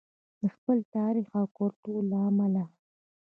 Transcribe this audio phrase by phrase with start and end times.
[0.41, 2.63] د خپل تاریخ او کلتور له امله.